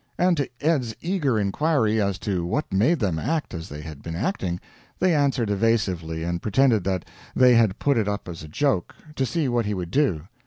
[0.17, 4.15] And to Ed's eager inquiry as to what made them act as they had been
[4.15, 4.59] acting,
[4.97, 9.27] they answered evasively, and pretended that they had put it up as a joke, to
[9.27, 10.23] see what he would do.